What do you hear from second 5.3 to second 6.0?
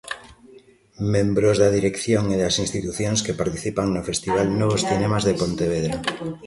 Pontevedra.